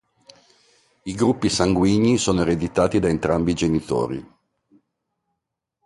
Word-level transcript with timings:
I 1.03 1.13
gruppi 1.13 1.47
sanguigni 1.47 2.17
sono 2.17 2.41
ereditati 2.41 2.97
da 2.97 3.07
entrambi 3.07 3.51
i 3.51 3.53
genitori. 3.53 4.31